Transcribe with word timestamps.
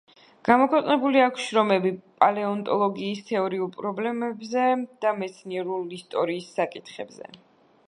გამოქვეყნებული 0.47 1.19
აქვს 1.25 1.43
შრომები 1.49 1.91
პალეონტოლოგიის 2.23 3.21
თეორიულ 3.29 3.71
პრობლემებზე 3.77 4.65
და 5.05 5.15
მეცნიერულ 5.21 5.97
ისტორიის 6.01 6.51
საკითხებზე. 6.61 7.33